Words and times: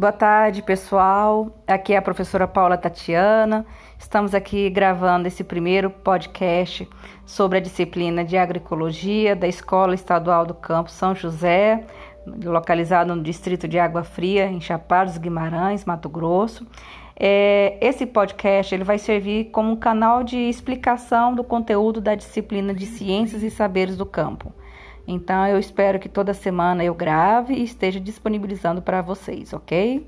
Boa 0.00 0.12
tarde, 0.12 0.62
pessoal. 0.62 1.50
Aqui 1.66 1.92
é 1.92 1.98
a 1.98 2.00
professora 2.00 2.48
Paula 2.48 2.78
Tatiana. 2.78 3.66
Estamos 3.98 4.34
aqui 4.34 4.70
gravando 4.70 5.28
esse 5.28 5.44
primeiro 5.44 5.90
podcast 5.90 6.88
sobre 7.26 7.58
a 7.58 7.60
disciplina 7.60 8.24
de 8.24 8.34
agroecologia 8.34 9.36
da 9.36 9.46
Escola 9.46 9.94
Estadual 9.94 10.46
do 10.46 10.54
Campo 10.54 10.90
São 10.90 11.14
José, 11.14 11.84
localizado 12.42 13.14
no 13.14 13.22
distrito 13.22 13.68
de 13.68 13.78
Água 13.78 14.02
Fria, 14.02 14.46
em 14.46 14.58
Chapados 14.58 15.18
Guimarães, 15.18 15.84
Mato 15.84 16.08
Grosso. 16.08 16.66
É, 17.14 17.76
esse 17.82 18.06
podcast 18.06 18.74
ele 18.74 18.84
vai 18.84 18.96
servir 18.96 19.50
como 19.50 19.70
um 19.70 19.76
canal 19.76 20.24
de 20.24 20.38
explicação 20.38 21.34
do 21.34 21.44
conteúdo 21.44 22.00
da 22.00 22.14
disciplina 22.14 22.72
de 22.72 22.86
Ciências 22.86 23.42
e 23.42 23.50
Saberes 23.50 23.98
do 23.98 24.06
Campo. 24.06 24.50
Então, 25.06 25.46
eu 25.46 25.58
espero 25.58 25.98
que 25.98 26.08
toda 26.08 26.34
semana 26.34 26.84
eu 26.84 26.94
grave 26.94 27.54
e 27.54 27.64
esteja 27.64 28.00
disponibilizando 28.00 28.82
para 28.82 29.02
vocês, 29.02 29.52
ok? 29.52 30.06